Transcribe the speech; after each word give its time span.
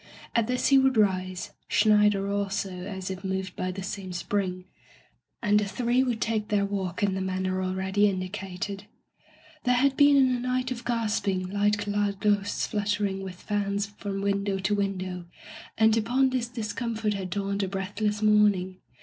At 0.33 0.47
this 0.47 0.69
he 0.69 0.79
would 0.79 0.97
rise— 0.97 1.51
Schneider 1.67 2.27
also, 2.33 2.71
as 2.71 3.11
if 3.11 3.23
moved 3.23 3.55
by 3.55 3.69
the 3.71 3.83
same 3.83 4.13
spring— 4.13 4.65
^and 5.43 5.59
the 5.59 5.65
three 5.65 6.01
would 6.01 6.19
take 6.19 6.47
their 6.47 6.65
walk 6.65 7.03
in 7.03 7.13
the 7.13 7.21
manner 7.21 7.61
already 7.61 8.09
indicated. 8.09 8.87
There 9.63 9.75
had 9.75 9.95
been 9.95 10.17
a 10.17 10.39
night 10.39 10.71
of 10.71 10.85
gasping, 10.85 11.47
light 11.51 11.77
clad 11.77 12.19
ghosts 12.19 12.65
fluttering 12.65 13.21
with 13.21 13.41
fans 13.43 13.85
from 13.85 14.21
win 14.23 14.43
dow 14.43 14.57
to 14.57 14.73
window, 14.73 15.27
and 15.77 15.95
upon 15.95 16.31
this 16.31 16.47
discomfort 16.47 17.09
Digitized 17.09 17.11
by 17.11 17.11
LjOOQ 17.11 17.11
IC 17.11 17.11
By 17.11 17.11
the 17.11 17.11
Sawyer 17.11 17.11
Method 17.11 17.13
had 17.19 17.29
dawned 17.29 17.61
a 17.61 17.67
breathless 17.67 18.21
morning. 18.23 18.77